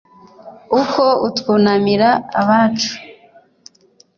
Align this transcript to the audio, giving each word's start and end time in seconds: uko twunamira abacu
uko 0.81 1.03
twunamira 1.37 2.09
abacu 2.41 2.93